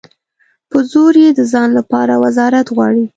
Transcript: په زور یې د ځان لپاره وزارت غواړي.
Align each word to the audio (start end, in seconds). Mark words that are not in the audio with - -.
په 0.69 0.77
زور 0.91 1.13
یې 1.23 1.29
د 1.33 1.39
ځان 1.51 1.69
لپاره 1.79 2.13
وزارت 2.23 2.67
غواړي. 2.75 3.05